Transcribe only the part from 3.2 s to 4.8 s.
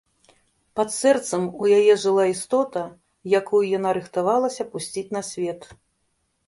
якую яна рыхтавалася